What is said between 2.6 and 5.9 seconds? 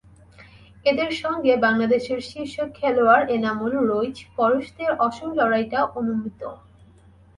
খেলোয়াড় এনামুল, রইচ, পরশদের অসম লড়াইটাই